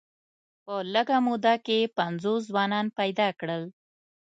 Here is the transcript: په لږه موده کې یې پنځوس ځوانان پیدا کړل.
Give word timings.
په 0.65 0.75
لږه 0.93 1.17
موده 1.25 1.55
کې 1.65 1.75
یې 1.81 1.91
پنځوس 1.97 2.41
ځوانان 2.51 2.85
پیدا 2.99 3.27
کړل. 3.39 3.63